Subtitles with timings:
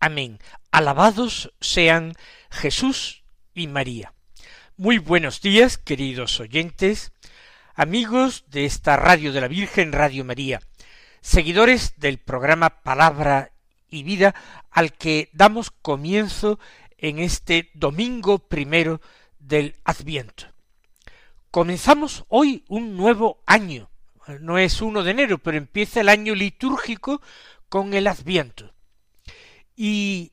[0.00, 0.38] Amén.
[0.70, 2.14] Alabados sean
[2.50, 4.12] Jesús y María.
[4.76, 7.12] Muy buenos días, queridos oyentes,
[7.74, 10.60] amigos de esta Radio de la Virgen, Radio María,
[11.20, 13.52] seguidores del programa Palabra
[13.88, 14.34] y Vida,
[14.70, 16.58] al que damos comienzo
[16.98, 19.00] en este domingo primero
[19.38, 20.46] del Adviento.
[21.50, 23.88] Comenzamos hoy un nuevo año,
[24.40, 27.22] no es uno de enero, pero empieza el año litúrgico
[27.68, 28.73] con el Adviento.
[29.76, 30.32] Y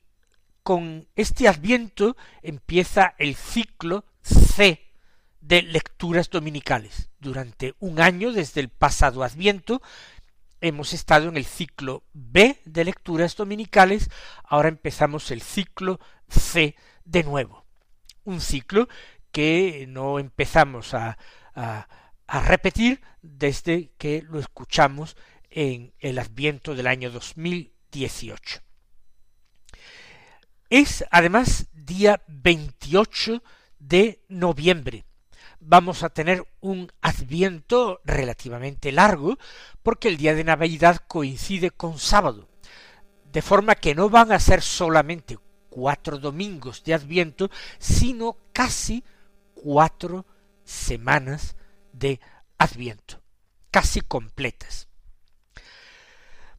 [0.62, 4.92] con este Adviento empieza el ciclo C
[5.40, 7.10] de lecturas dominicales.
[7.18, 9.82] Durante un año, desde el pasado Adviento,
[10.60, 14.08] hemos estado en el ciclo B de lecturas dominicales,
[14.44, 15.98] ahora empezamos el ciclo
[16.28, 17.66] C de nuevo.
[18.24, 18.88] Un ciclo
[19.32, 21.18] que no empezamos a,
[21.54, 25.16] a repetir desde que lo escuchamos
[25.50, 28.60] en el Adviento del año 2018.
[30.72, 33.42] Es además día 28
[33.78, 35.04] de noviembre.
[35.60, 39.36] Vamos a tener un adviento relativamente largo
[39.82, 42.48] porque el día de Navidad coincide con sábado,
[43.30, 49.04] de forma que no van a ser solamente cuatro domingos de adviento, sino casi
[49.52, 50.24] cuatro
[50.64, 51.54] semanas
[51.92, 52.18] de
[52.56, 53.20] Adviento,
[53.70, 54.88] casi completas.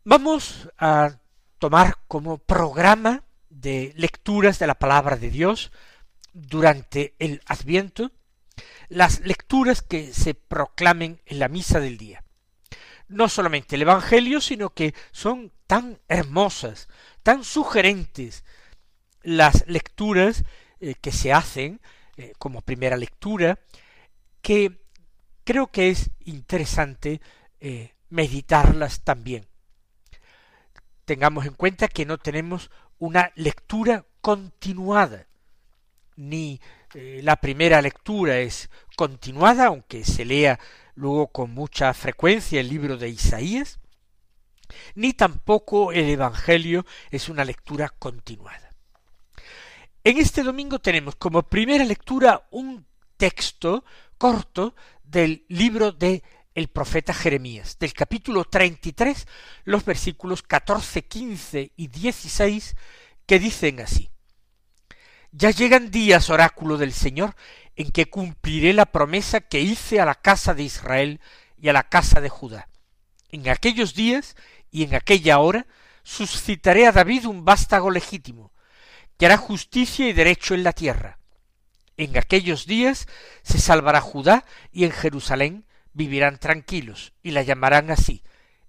[0.04, 1.18] Vamos a
[1.58, 5.72] tomar como programa de lecturas de la palabra de Dios
[6.34, 8.12] durante el Adviento
[8.90, 12.24] las lecturas que se proclamen en la misa del día.
[13.08, 16.88] No solamente el Evangelio, sino que son tan hermosas,
[17.24, 18.44] tan sugerentes
[19.22, 20.44] las lecturas
[20.80, 21.82] eh, que se hacen
[22.18, 23.60] eh, como primera lectura,
[24.42, 24.84] que
[25.44, 27.22] creo que es interesante
[27.60, 29.48] eh, meditarlas también.
[31.06, 32.70] Tengamos en cuenta que no tenemos
[33.04, 35.28] una lectura continuada,
[36.16, 36.62] ni
[36.94, 40.58] eh, la primera lectura es continuada, aunque se lea
[40.96, 43.82] luego con mucha frecuencia el libro de Isaías,
[44.96, 48.70] ni tampoco el Evangelio es una lectura continuada.
[50.06, 52.86] En este domingo tenemos como primera lectura un
[53.18, 53.84] texto
[54.18, 56.24] corto del libro de
[56.56, 59.28] el profeta Jeremías, del capítulo 33,
[59.64, 62.76] los versículos 14, 15 y 16,
[63.26, 64.10] que dicen así.
[65.32, 67.36] Ya llegan días, oráculo del Señor,
[67.76, 71.20] en que cumpliré la promesa que hice a la casa de Israel
[71.58, 72.70] y a la casa de Judá.
[73.30, 74.36] En aquellos días
[74.70, 75.66] y en aquella hora
[76.04, 78.52] suscitaré a David un vástago legítimo,
[79.18, 81.18] que hará justicia y derecho en la tierra
[81.98, 83.08] en aquellos días
[83.44, 88.24] se salvará Judá y en Jerusalén vivirán tranquilos y la llamarán así.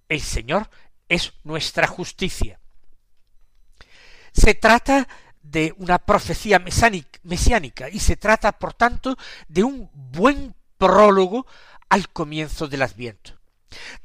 [0.09, 0.71] El Señor
[1.09, 2.61] es nuestra justicia.
[4.33, 5.09] Se trata
[5.43, 9.17] de una profecía mesiánica y se trata, por tanto,
[9.49, 11.47] de un buen prólogo
[11.89, 13.39] al comienzo del Adviento.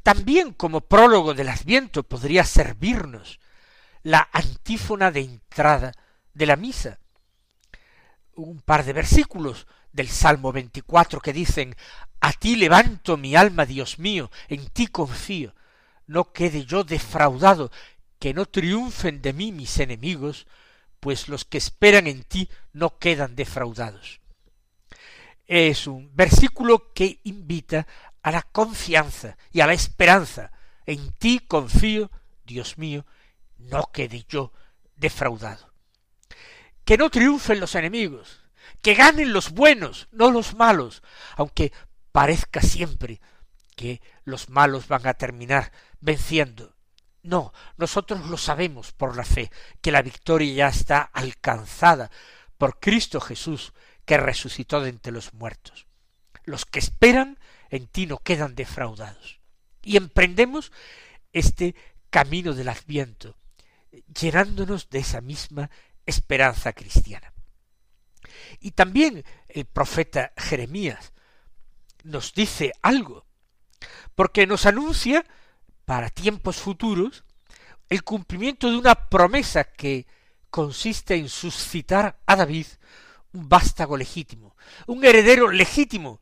[0.04, 3.40] También como prólogo del Adviento podría servirnos
[4.04, 5.94] la antífona de entrada
[6.34, 7.00] de la misa,
[8.36, 11.76] un par de versículos del Salmo 24 que dicen,
[12.20, 15.54] A ti levanto mi alma, Dios mío, en ti confío,
[16.08, 17.72] no quede yo defraudado,
[18.20, 20.48] que no triunfen de mí mis enemigos,
[21.00, 24.20] pues los que esperan en ti no quedan defraudados.
[25.48, 27.88] Es un versículo que invita
[28.22, 30.52] a la confianza y a la esperanza.
[30.86, 32.12] En ti confío,
[32.46, 33.06] Dios mío,
[33.58, 34.52] no quede yo
[34.96, 35.70] defraudado
[36.90, 38.40] que no triunfen los enemigos,
[38.82, 41.04] que ganen los buenos, no los malos,
[41.36, 41.72] aunque
[42.12, 43.22] parezca siempre
[43.76, 46.76] que los malos van a terminar venciendo.
[47.22, 49.52] No, nosotros lo sabemos por la fe,
[49.82, 52.10] que la victoria ya está alcanzada
[52.58, 53.74] por Cristo Jesús,
[54.06, 55.88] que resucitó de entre los muertos.
[56.44, 57.38] Los que esperan
[57.70, 59.40] en ti no quedan defraudados.
[59.82, 60.72] Y emprendemos
[61.32, 61.76] este
[62.10, 63.38] camino del adviento,
[64.20, 65.70] llenándonos de esa misma
[66.06, 67.34] esperanza cristiana.
[68.60, 71.14] Y también el profeta Jeremías
[72.04, 73.26] nos dice algo,
[74.16, 75.26] porque nos anuncia
[75.86, 77.24] para tiempos futuros
[77.90, 80.06] el cumplimiento de una promesa que
[80.50, 82.68] consiste en suscitar a David
[83.34, 84.56] un vástago legítimo,
[84.88, 86.22] un heredero legítimo,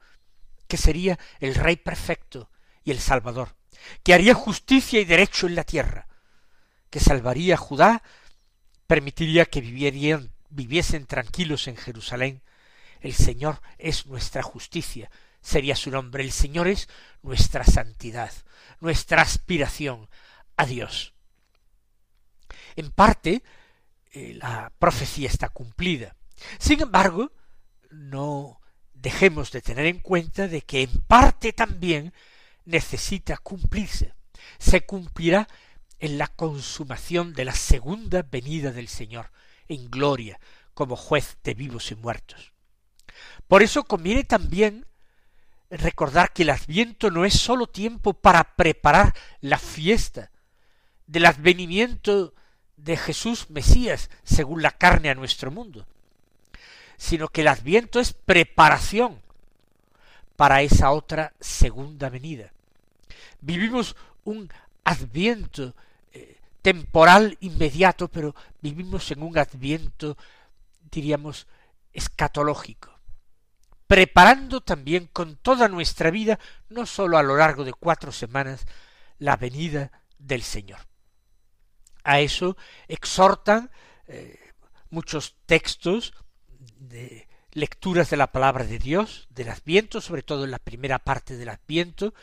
[0.68, 2.50] que sería el rey perfecto
[2.84, 3.56] y el salvador,
[4.04, 6.08] que haría justicia y derecho en la tierra,
[6.90, 8.04] que salvaría a Judá,
[8.86, 12.42] permitiría que vivieran, viviesen tranquilos en Jerusalén.
[13.00, 15.12] El Señor es nuestra justicia,
[15.42, 16.24] sería su nombre.
[16.24, 16.90] El Señor es
[17.22, 18.32] nuestra santidad,
[18.80, 20.10] nuestra aspiración
[20.56, 21.14] a Dios.
[22.76, 23.44] En parte,
[24.12, 26.16] eh, la profecía está cumplida.
[26.60, 27.32] Sin embargo,
[27.90, 28.62] no
[28.94, 32.14] dejemos de tener en cuenta de que en parte también
[32.66, 34.14] necesita cumplirse.
[34.58, 35.48] Se cumplirá
[36.00, 39.32] en la consumación de la segunda venida del Señor,
[39.68, 40.40] en gloria,
[40.74, 42.54] como juez de vivos y muertos.
[43.48, 44.86] Por eso conviene también
[45.70, 50.32] recordar que el adviento no es sólo tiempo para preparar la fiesta
[51.08, 52.34] del advenimiento
[52.78, 55.88] de Jesús Mesías según la carne a nuestro mundo,
[56.98, 59.22] sino que el adviento es preparación
[60.36, 62.52] para esa otra segunda venida.
[63.42, 64.50] Vivimos un
[64.84, 65.76] adviento
[66.62, 70.18] temporal inmediato, pero vivimos en un adviento,
[70.92, 71.48] diríamos,
[71.94, 72.92] escatológico,
[73.88, 76.40] preparando también con toda nuestra vida,
[76.70, 78.66] no sólo a lo largo de cuatro semanas,
[79.20, 80.80] la venida del Señor.
[82.04, 82.58] A eso
[82.88, 83.72] exhortan
[84.08, 84.40] eh,
[84.90, 86.14] muchos textos
[86.80, 91.36] de lecturas de la palabra de Dios, del Adviento, sobre todo en la primera parte
[91.38, 92.14] del Adviento,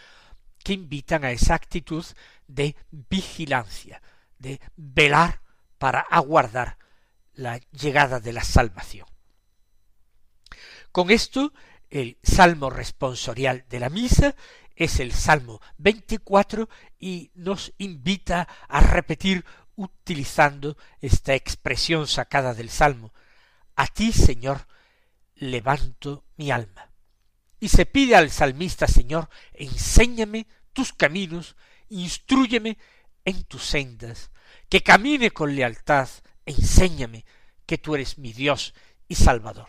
[0.62, 2.04] que invitan a esa actitud
[2.46, 4.00] de vigilancia,
[4.44, 5.41] de velar
[5.79, 6.79] para aguardar
[7.32, 9.08] la llegada de la salvación.
[10.93, 11.52] Con esto,
[11.91, 14.37] el salmo responsorial de la misa
[14.76, 16.69] es el salmo 24
[17.00, 19.44] y nos invita a repetir
[19.75, 23.12] utilizando esta expresión sacada del salmo
[23.76, 24.67] a ti, Señor,
[25.35, 26.90] levanto mi alma.
[27.58, 31.56] Y se pide al salmista, Señor, enséñame tus caminos,
[31.88, 32.79] instruyeme
[33.25, 34.31] en tus sendas,
[34.68, 36.08] que camine con lealtad,
[36.46, 37.24] enséñame
[37.66, 38.74] que tú eres mi Dios
[39.08, 39.68] y Salvador.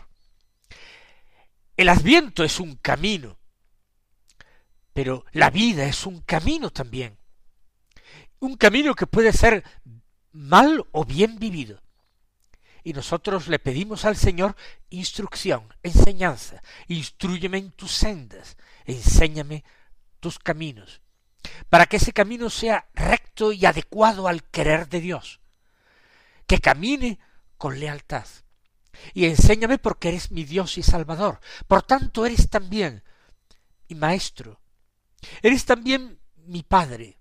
[1.76, 3.38] El adviento es un camino,
[4.92, 7.18] pero la vida es un camino también.
[8.38, 9.64] Un camino que puede ser
[10.32, 11.80] mal o bien vivido
[12.86, 14.54] y nosotros le pedimos al Señor
[14.90, 19.64] instrucción, enseñanza, instruyeme en tus sendas, enséñame
[20.20, 21.00] tus caminos,
[21.68, 25.40] para que ese camino sea recto y adecuado al querer de Dios,
[26.46, 27.18] que camine
[27.56, 28.26] con lealtad.
[29.12, 31.40] Y enséñame porque eres mi Dios y Salvador.
[31.66, 33.02] Por tanto, eres también
[33.88, 34.60] mi Maestro.
[35.42, 37.18] Eres también mi Padre.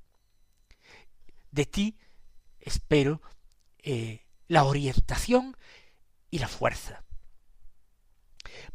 [1.51, 1.97] De ti
[2.59, 3.21] espero
[3.79, 5.55] eh, la orientación
[6.29, 7.03] y la fuerza.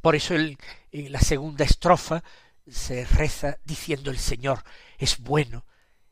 [0.00, 0.56] Por eso en
[0.92, 2.22] la segunda estrofa
[2.72, 4.64] se reza diciendo el Señor
[4.98, 5.66] es bueno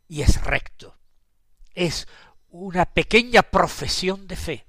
[0.07, 0.99] y es recto.
[1.75, 2.09] Es
[2.51, 4.67] una pequeña profesión de fe.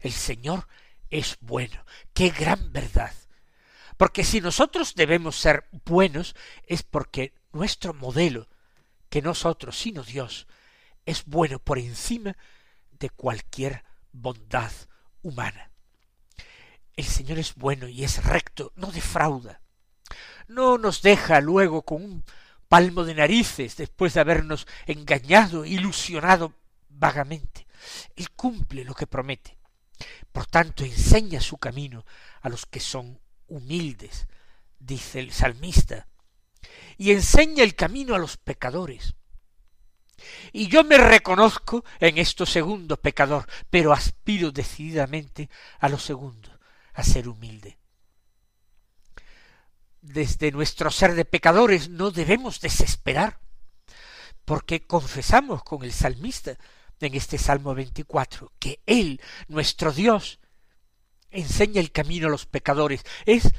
[0.00, 0.66] El Señor
[1.10, 1.84] es bueno.
[2.12, 3.12] Qué gran verdad.
[3.96, 6.34] Porque si nosotros debemos ser buenos
[6.66, 8.48] es porque nuestro modelo,
[9.08, 10.46] que nosotros sino Dios,
[11.06, 12.36] es bueno por encima
[12.90, 14.72] de cualquier bondad
[15.22, 15.70] humana.
[16.96, 19.60] El Señor es bueno y es recto, no defrauda.
[20.48, 22.24] No nos deja luego con un
[22.68, 26.54] palmo de narices después de habernos engañado, ilusionado
[26.88, 27.66] vagamente.
[28.16, 29.56] Él cumple lo que promete.
[30.32, 32.04] Por tanto, enseña su camino
[32.40, 34.26] a los que son humildes,
[34.78, 36.08] dice el salmista,
[36.96, 39.14] y enseña el camino a los pecadores.
[40.52, 46.58] Y yo me reconozco en esto segundo pecador, pero aspiro decididamente a lo segundo,
[46.94, 47.78] a ser humilde.
[50.04, 53.40] Desde nuestro ser de pecadores no debemos desesperar,
[54.44, 56.58] porque confesamos con el salmista
[57.00, 59.18] en este Salmo 24 que Él,
[59.48, 60.40] nuestro Dios,
[61.30, 63.02] enseña el camino a los pecadores.
[63.24, 63.50] Es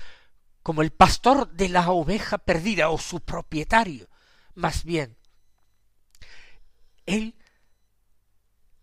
[0.61, 4.07] como el pastor de la oveja perdida o su propietario,
[4.53, 5.17] más bien,
[7.07, 7.35] él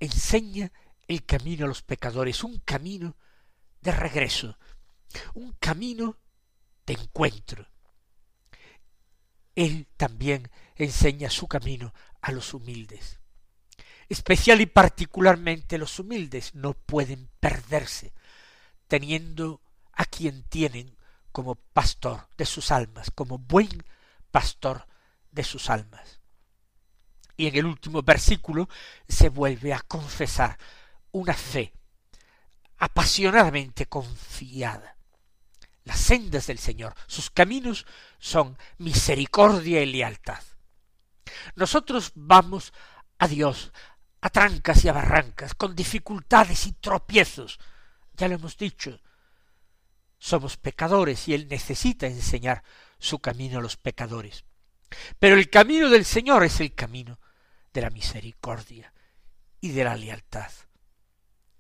[0.00, 0.72] enseña
[1.06, 3.16] el camino a los pecadores, un camino
[3.80, 4.58] de regreso,
[5.34, 6.18] un camino
[6.86, 7.66] de encuentro.
[9.54, 13.20] Él también enseña su camino a los humildes.
[14.08, 18.12] Especial y particularmente los humildes no pueden perderse,
[18.88, 19.62] teniendo
[19.92, 20.96] a quien tienen
[21.32, 23.84] como pastor de sus almas, como buen
[24.30, 24.86] pastor
[25.30, 26.20] de sus almas.
[27.36, 28.68] Y en el último versículo
[29.08, 30.58] se vuelve a confesar
[31.12, 31.72] una fe
[32.78, 34.96] apasionadamente confiada.
[35.84, 37.86] Las sendas del Señor, sus caminos
[38.18, 40.42] son misericordia y lealtad.
[41.56, 42.72] Nosotros vamos
[43.18, 43.72] a Dios
[44.22, 47.58] a trancas y a barrancas, con dificultades y tropiezos.
[48.16, 49.00] Ya lo hemos dicho.
[50.18, 52.62] Somos pecadores y Él necesita enseñar
[52.98, 54.44] su camino a los pecadores.
[55.18, 57.18] Pero el camino del Señor es el camino
[57.72, 58.92] de la misericordia
[59.60, 60.52] y de la lealtad.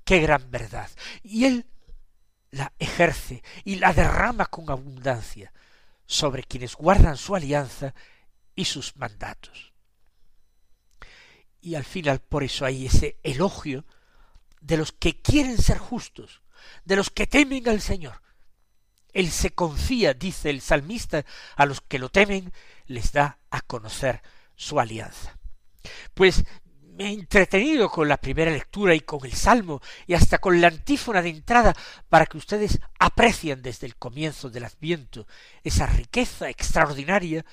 [0.04, 0.88] Qué gran verdad.
[1.24, 1.66] Y Él
[2.52, 5.52] la ejerce y la derrama con abundancia
[6.06, 7.94] sobre quienes guardan su alianza
[8.54, 9.72] y sus mandatos.
[11.60, 13.84] Y al final por eso hay ese elogio
[14.60, 16.42] de los que quieren ser justos,
[16.84, 18.20] de los que temen al Señor.
[19.12, 21.24] Él se confía, dice el salmista,
[21.56, 22.52] a los que lo temen,
[22.86, 24.22] les da a conocer
[24.56, 25.38] su alianza.
[26.14, 26.44] Pues
[27.08, 31.30] entretenido con la primera lectura y con el Salmo y hasta con la antífona de
[31.30, 31.74] entrada
[32.08, 35.26] para que ustedes aprecien desde el comienzo del Adviento
[35.64, 37.44] esa riqueza extraordinaria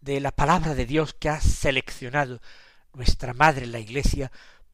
[0.00, 2.40] de la palabra de Dios que ha seleccionado
[2.92, 4.32] nuestra Madre la Iglesia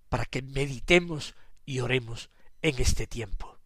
[0.08, 1.34] para que meditemos
[1.66, 2.30] y oremos
[2.62, 3.57] en este tiempo.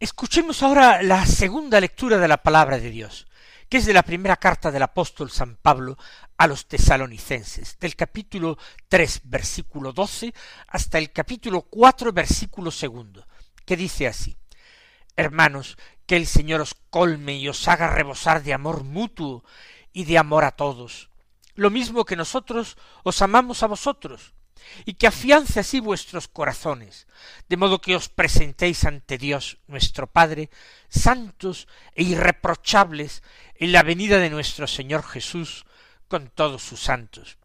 [0.00, 3.26] Escuchemos ahora la segunda lectura de la palabra de Dios,
[3.68, 5.98] que es de la primera carta del apóstol San Pablo
[6.36, 10.32] a los tesalonicenses, del capítulo tres versículo doce
[10.68, 13.26] hasta el capítulo cuatro versículo segundo,
[13.66, 14.36] que dice así.
[15.16, 15.76] Hermanos,
[16.06, 19.42] que el Señor os colme y os haga rebosar de amor mutuo
[19.92, 21.10] y de amor a todos,
[21.56, 24.32] lo mismo que nosotros os amamos a vosotros,
[24.84, 27.06] y que afiance así vuestros corazones,
[27.48, 30.50] de modo que os presentéis ante Dios nuestro Padre,
[30.88, 33.22] santos e irreprochables
[33.54, 35.64] en la venida de nuestro Señor Jesús
[36.08, 37.38] con todos sus santos.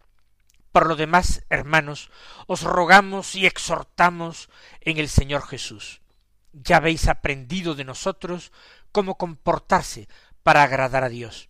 [0.72, 2.10] Por lo demás, hermanos,
[2.48, 4.50] os rogamos y exhortamos
[4.82, 6.02] en el Señor Jesús.
[6.52, 8.52] Ya habéis aprendido de nosotros
[8.92, 10.08] cómo comportarse
[10.42, 11.50] para agradar a Dios.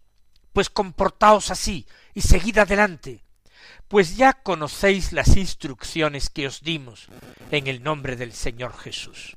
[0.51, 3.23] Pues comportaos así y seguid adelante,
[3.87, 7.07] pues ya conocéis las instrucciones que os dimos
[7.51, 9.35] en el nombre del Señor Jesús.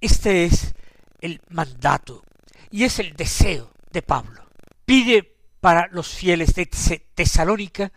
[0.00, 0.74] Este es
[1.20, 2.24] el mandato
[2.70, 4.48] y es el deseo de Pablo.
[4.84, 6.66] Pide para los fieles de
[7.14, 7.92] Tesalónica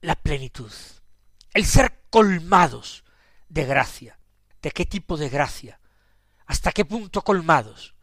[0.00, 0.72] la plenitud,
[1.54, 3.04] el ser colmados
[3.48, 4.18] de gracia.
[4.60, 5.78] ¿De qué tipo de gracia?
[6.46, 7.94] ¿Hasta qué punto colmados?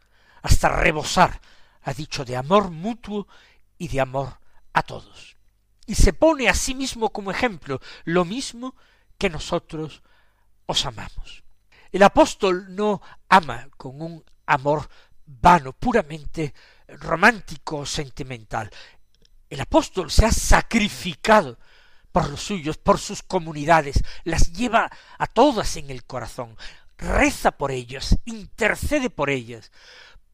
[0.42, 1.40] Hasta rebosar,
[1.82, 3.28] ha dicho, de amor mutuo
[3.76, 4.38] y de amor
[4.72, 5.34] a todos
[5.86, 8.74] y se pone a sí mismo como ejemplo, lo mismo
[9.18, 10.02] que nosotros
[10.66, 11.44] os amamos.
[11.92, 14.88] El apóstol no ama con un amor
[15.26, 16.54] vano, puramente
[16.88, 18.70] romántico o sentimental.
[19.48, 21.58] El apóstol se ha sacrificado
[22.12, 26.56] por los suyos, por sus comunidades, las lleva a todas en el corazón,
[26.96, 29.72] reza por ellas, intercede por ellas.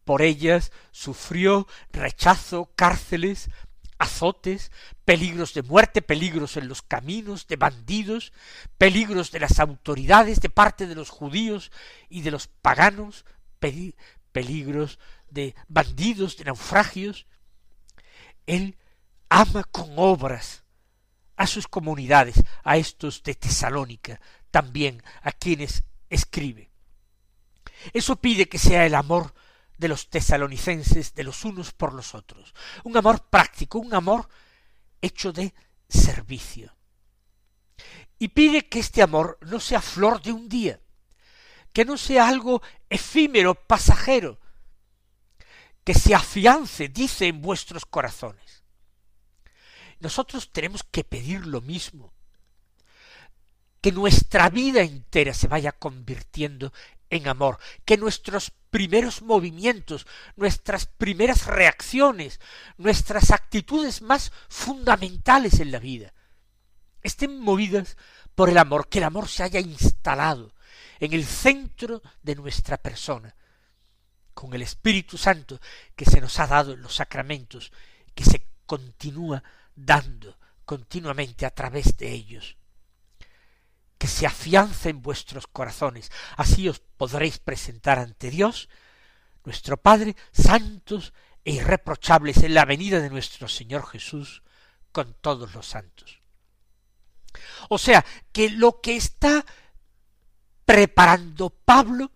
[0.04, 3.49] Por ellas sufrió rechazo, cárceles,
[4.00, 4.73] azotes,
[5.04, 8.33] peligros de muerte, peligros en los caminos, de bandidos,
[8.78, 11.71] peligros de las autoridades de parte de los judíos
[12.09, 13.26] y de los paganos,
[14.33, 17.26] peligros de bandidos, de naufragios.
[18.47, 18.78] Él
[19.28, 20.64] ama con obras
[21.37, 24.19] a sus comunidades, a estos de Tesalónica,
[24.50, 26.71] también a quienes escribe.
[27.92, 29.35] Eso pide que sea el amor
[29.80, 32.54] de los tesalonicenses de los unos por los otros.
[32.84, 34.28] Un amor práctico, un amor
[35.00, 35.54] hecho de
[35.88, 36.76] servicio.
[38.18, 40.78] Y pide que este amor no sea flor de un día,
[41.72, 44.38] que no sea algo efímero, pasajero,
[45.82, 48.62] que se afiance, dice, en vuestros corazones.
[49.99, 52.12] Nosotros tenemos que pedir lo mismo,
[53.80, 56.70] que nuestra vida entera se vaya convirtiendo
[57.11, 62.40] en amor, que nuestros primeros movimientos, nuestras primeras reacciones,
[62.79, 66.14] nuestras actitudes más fundamentales en la vida,
[67.02, 67.97] estén movidas
[68.35, 70.55] por el amor, que el amor se haya instalado
[71.00, 73.35] en el centro de nuestra persona,
[74.33, 75.61] con el Espíritu Santo
[75.97, 77.73] que se nos ha dado en los sacramentos,
[78.14, 79.43] que se continúa
[79.75, 82.57] dando continuamente a través de ellos
[84.00, 86.11] que se afianza en vuestros corazones.
[86.38, 88.71] Así os podréis presentar ante Dios,
[89.45, 91.12] nuestro Padre, santos
[91.45, 94.42] e irreprochables en la venida de nuestro Señor Jesús
[94.90, 96.23] con todos los santos.
[97.69, 98.02] O sea,
[98.33, 99.45] que lo que está
[100.64, 102.11] preparando Pablo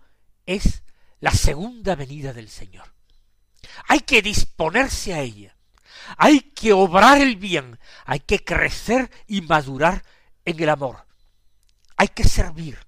[0.47, 0.85] es
[1.21, 2.95] la segunda venida del Señor.
[3.89, 5.55] Hay que disponerse a ella,
[6.17, 10.03] hay que obrar el bien, hay que crecer y madurar
[10.47, 11.05] en el amor,
[11.97, 12.79] hay que servir.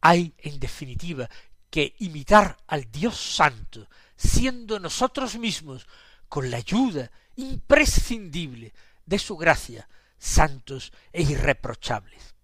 [0.00, 1.28] Hay, en definitiva,
[1.70, 5.86] que imitar al Dios Santo, siendo nosotros mismos,
[6.28, 8.72] con la ayuda imprescindible
[9.04, 9.88] de su gracia,
[10.18, 12.34] santos e irreprochables.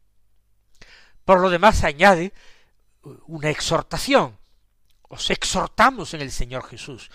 [1.25, 2.33] Por lo demás añade
[3.27, 4.39] una exhortación.
[5.09, 7.11] Os exhortamos en el Señor Jesús,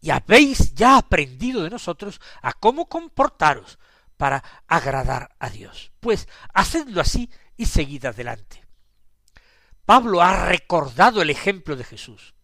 [0.00, 3.78] y habéis ya aprendido de nosotros a cómo comportaros
[4.16, 5.92] para agradar a Dios.
[6.00, 7.30] Pues hacedlo así
[7.62, 8.64] y seguid adelante.
[9.86, 12.34] Pablo ha recordado el ejemplo de Jesús.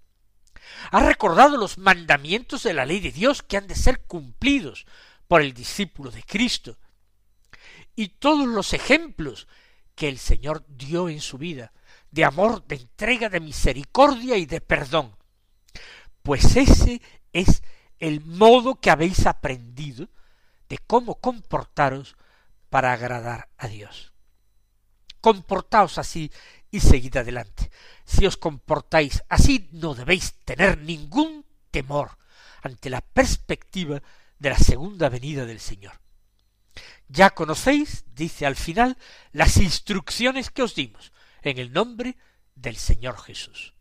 [0.92, 4.86] Ha recordado los mandamientos de la ley de Dios que han de ser cumplidos
[5.26, 6.78] por el discípulo de Cristo.
[7.96, 9.48] Y todos los ejemplos
[9.96, 11.72] que el Señor dio en su vida,
[12.12, 15.16] de amor, de entrega, de misericordia y de perdón.
[16.22, 17.62] Pues ese es
[17.98, 20.08] el modo que habéis aprendido
[20.68, 22.14] de cómo comportaros
[22.70, 24.12] para agradar a Dios
[25.20, 26.30] comportaos así
[26.70, 27.70] y seguid adelante.
[28.04, 32.18] Si os comportáis así, no debéis tener ningún temor
[32.62, 34.02] ante la perspectiva
[34.38, 36.00] de la segunda venida del Señor.
[37.08, 38.98] Ya conocéis, dice al final,
[39.32, 42.16] las instrucciones que os dimos en el nombre
[42.54, 43.74] del Señor Jesús.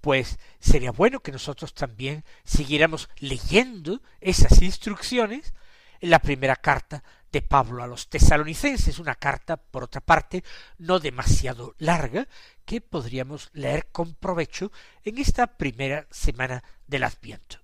[0.00, 5.54] Pues sería bueno que nosotros también siguiéramos leyendo esas instrucciones
[6.00, 7.02] en la primera carta
[7.34, 10.44] de Pablo a los tesalonicenses, una carta, por otra parte,
[10.78, 12.28] no demasiado larga,
[12.64, 14.70] que podríamos leer con provecho
[15.02, 17.63] en esta primera semana del Adviento.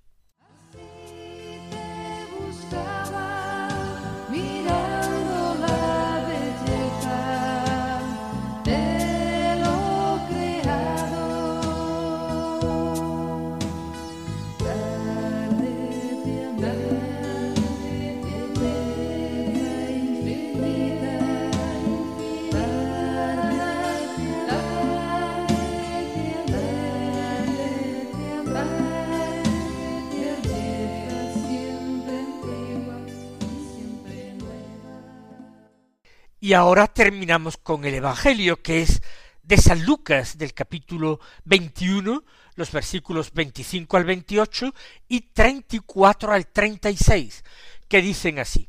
[36.50, 39.02] Y ahora terminamos con el Evangelio, que es
[39.44, 42.24] de San Lucas, del capítulo 21,
[42.56, 44.74] los versículos 25 al 28
[45.06, 47.44] y 34 al 36,
[47.86, 48.68] que dicen así.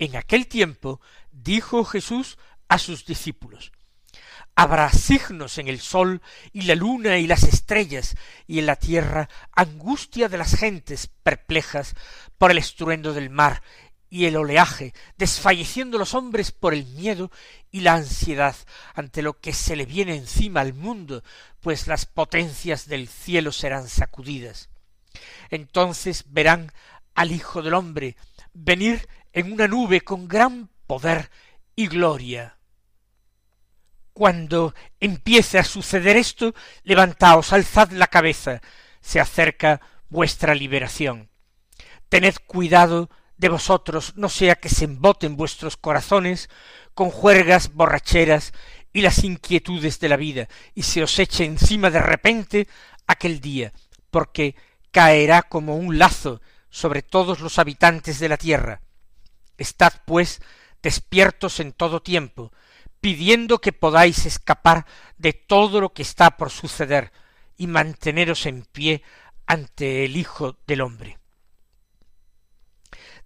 [0.00, 3.70] En aquel tiempo dijo Jesús a sus discípulos,
[4.56, 6.20] Habrá signos en el sol
[6.52, 8.16] y la luna y las estrellas,
[8.48, 11.94] y en la tierra angustia de las gentes perplejas
[12.38, 13.62] por el estruendo del mar
[14.10, 17.30] y el oleaje, desfalleciendo los hombres por el miedo
[17.70, 18.56] y la ansiedad
[18.94, 21.22] ante lo que se le viene encima al mundo,
[21.60, 24.70] pues las potencias del cielo serán sacudidas.
[25.50, 26.72] Entonces verán
[27.14, 28.16] al Hijo del hombre
[28.52, 31.30] venir en una nube con gran poder
[31.76, 32.56] y gloria.
[34.12, 38.60] Cuando empiece a suceder esto, levantaos, alzad la cabeza,
[39.00, 41.28] se acerca vuestra liberación.
[42.08, 46.50] Tened cuidado de vosotros no sea que se emboten vuestros corazones
[46.94, 48.52] con juergas borracheras
[48.92, 52.68] y las inquietudes de la vida, y se os eche encima de repente
[53.06, 53.72] aquel día,
[54.10, 54.56] porque
[54.90, 58.80] caerá como un lazo sobre todos los habitantes de la tierra.
[59.56, 60.40] Estad, pues,
[60.82, 62.52] despiertos en todo tiempo,
[63.00, 67.12] pidiendo que podáis escapar de todo lo que está por suceder
[67.56, 69.02] y manteneros en pie
[69.46, 71.17] ante el Hijo del hombre.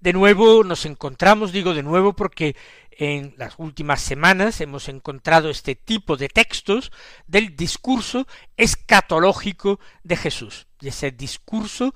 [0.02, 2.56] De nuevo nos encontramos, digo de nuevo porque
[2.90, 6.90] en las últimas semanas hemos encontrado este tipo de textos
[7.28, 11.94] del discurso escatológico de Jesús, de ese discurso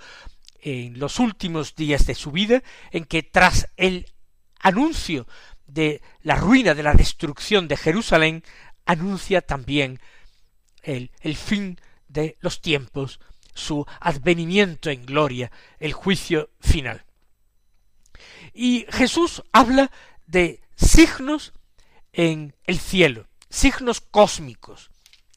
[0.60, 4.06] en los últimos días de su vida, en que tras el
[4.60, 5.26] anuncio
[5.66, 8.44] de la ruina, de la destrucción de Jerusalén,
[8.84, 9.98] anuncia también
[10.84, 13.18] el, el fin de los tiempos,
[13.52, 17.02] su advenimiento en gloria, el juicio final.
[18.58, 19.90] Y Jesús habla
[20.26, 21.52] de signos
[22.14, 24.90] en el cielo, signos cósmicos.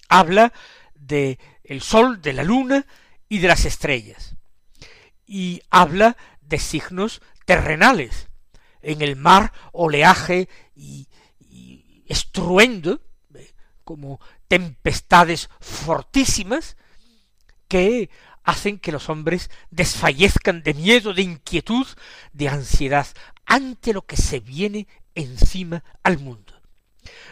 [0.08, 0.54] Habla
[0.96, 2.88] de el sol, de la luna
[3.28, 4.38] y de las estrellas.
[5.26, 8.30] Y habla de signos terrenales.
[8.82, 11.10] En el mar, oleaje y,
[11.42, 13.02] y estruendo,
[13.36, 13.54] eh,
[13.84, 16.78] como tempestades fortísimas,
[17.68, 18.10] que
[18.50, 21.88] hacen que los hombres desfallezcan de miedo, de inquietud,
[22.34, 23.08] de ansiedad
[23.46, 26.54] ante lo que se viene encima al mundo.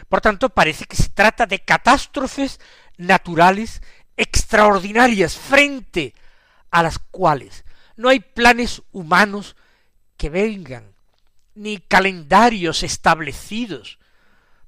[0.08, 2.60] Por tanto, parece que se trata de catástrofes
[2.96, 3.82] naturales
[4.16, 6.14] extraordinarias frente
[6.70, 7.64] a las cuales
[7.96, 9.56] no hay planes humanos
[10.16, 10.92] que vengan,
[11.54, 13.98] ni calendarios establecidos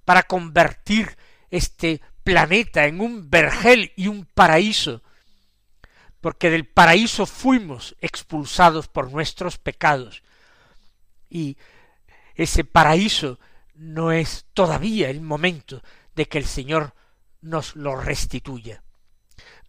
[0.04, 1.16] para convertir
[1.50, 5.02] este planeta en un vergel y un paraíso
[6.20, 10.22] porque del paraíso fuimos expulsados por nuestros pecados.
[11.28, 11.56] Y
[12.34, 13.38] ese paraíso
[13.74, 15.82] no es todavía el momento
[16.14, 16.94] de que el Señor
[17.40, 18.82] nos lo restituya.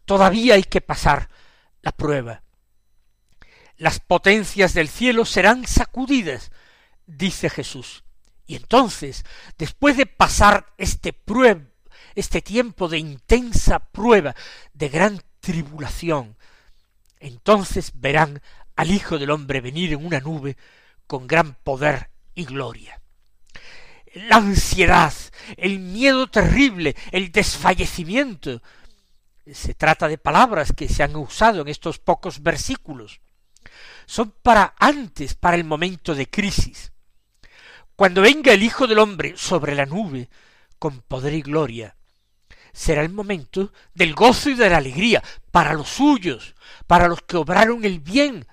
[0.06, 1.30] Todavía hay que pasar
[1.82, 2.44] la prueba.
[3.78, 6.52] Las potencias del cielo serán sacudidas,
[7.06, 8.04] dice Jesús.
[8.46, 9.24] Y entonces,
[9.58, 11.16] después de pasar este
[12.16, 14.36] este tiempo de intensa prueba,
[14.74, 16.38] de gran tribulación,
[17.20, 18.42] entonces verán
[18.76, 20.56] al Hijo del Hombre venir en una nube
[21.08, 23.02] con gran poder y gloria.
[24.14, 25.14] La ansiedad,
[25.58, 28.62] el miedo terrible, el desfallecimiento,
[29.52, 33.22] se trata de palabras que se han usado en estos pocos versículos,
[34.06, 36.92] son para antes, para el momento de crisis.
[37.96, 40.30] Cuando venga el Hijo del Hombre sobre la nube,
[40.80, 41.96] con poder y gloria,
[42.74, 46.56] será el momento del gozo y de la alegría para los suyos,
[46.88, 48.48] para los que obraron el bien,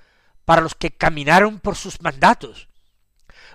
[0.45, 2.69] para los que caminaron por sus mandatos.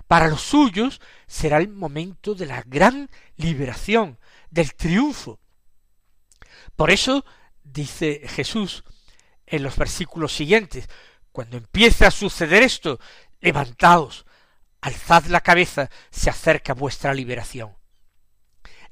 [0.06, 4.18] Para los suyos será el momento de la gran liberación,
[4.50, 5.40] del triunfo.
[6.76, 7.24] Por eso
[7.62, 8.84] dice Jesús
[9.46, 10.88] en los versículos siguientes,
[11.32, 13.00] cuando empiece a suceder esto,
[13.40, 14.24] levantaos,
[14.80, 17.74] alzad la cabeza, se acerca vuestra liberación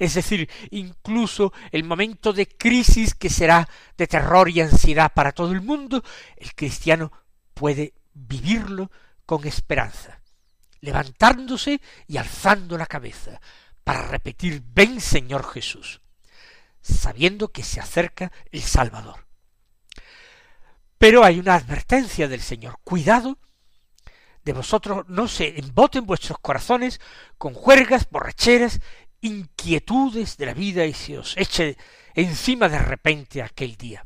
[0.03, 5.53] es decir, incluso el momento de crisis que será de terror y ansiedad para todo
[5.53, 6.03] el mundo,
[6.37, 7.12] el cristiano
[7.55, 8.91] puede vivirlo
[9.25, 10.21] con esperanza,
[10.81, 13.41] levantándose y alzando la cabeza
[13.85, 16.01] para repetir ven Señor Jesús,
[16.81, 19.29] sabiendo que se acerca el Salvador.
[20.99, 23.38] Pero hay una advertencia del Señor, cuidado
[24.45, 27.01] de vosotros no se emboten vuestros corazones
[27.38, 28.81] con juergas, borracheras
[29.23, 31.79] inquietudes de la vida y se os eche
[32.15, 34.05] encima de repente aquel día.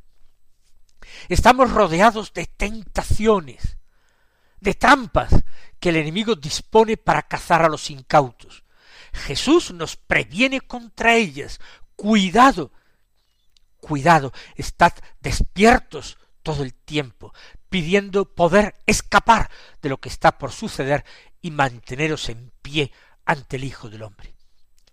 [1.29, 3.79] Estamos rodeados de tentaciones,
[4.61, 5.35] de trampas
[5.81, 8.65] que el enemigo dispone para cazar a los incautos.
[9.13, 11.61] Jesús nos previene contra ellas.
[11.97, 12.71] Cuidado,
[13.79, 17.33] cuidado, estad despiertos todo el tiempo,
[17.71, 19.51] pidiendo poder escapar
[19.81, 21.05] de lo que está por suceder
[21.41, 22.93] y manteneros en pie
[23.25, 24.36] ante el Hijo del Hombre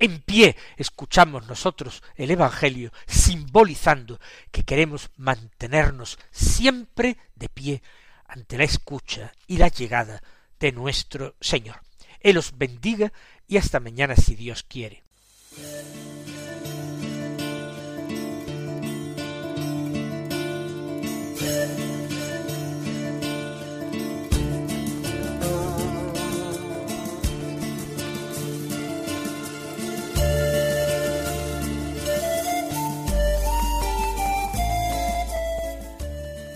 [0.04, 4.20] en pie escuchamos nosotros el Evangelio, simbolizando
[4.52, 7.82] que queremos mantenernos siempre de pie
[8.28, 10.22] ante la escucha y la llegada
[10.60, 11.80] de nuestro Señor.
[12.20, 13.14] Él os bendiga
[13.48, 15.04] y hasta mañana si Dios quiere.